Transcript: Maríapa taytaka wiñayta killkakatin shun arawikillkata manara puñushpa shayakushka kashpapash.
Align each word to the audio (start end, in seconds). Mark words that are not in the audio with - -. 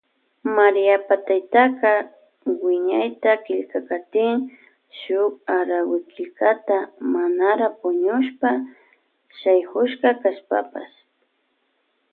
Maríapa 0.55 1.15
taytaka 1.27 1.91
wiñayta 2.65 3.31
killkakatin 3.45 4.37
shun 4.99 5.27
arawikillkata 5.57 6.77
manara 7.13 7.67
puñushpa 7.79 8.49
shayakushka 9.39 10.09
kashpapash. 10.21 10.95